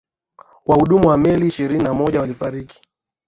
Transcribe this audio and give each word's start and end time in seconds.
wahudumu 0.65 1.07
wa 1.07 1.17
meli 1.17 1.47
ishilini 1.47 1.83
na 1.83 1.93
moja 1.93 2.19
walifariki 2.19 2.81